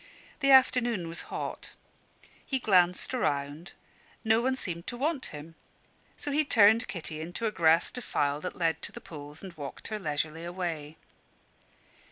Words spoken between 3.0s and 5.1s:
round no one seemed to